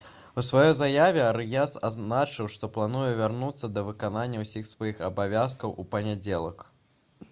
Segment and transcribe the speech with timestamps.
[0.41, 6.65] у сваёй заяве арыяс адзначыў «што плануе вярнуцца да выканання ўсіх сваіх абавязкаў у панядзелак»